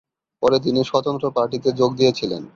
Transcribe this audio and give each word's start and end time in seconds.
পরে 0.43 0.57
তিনি 0.59 0.79
স্বতন্ত্র 0.83 1.25
পার্টিতে 1.31 1.69
যোগ 1.71 1.91
দিয়েছিলেন। 1.95 2.41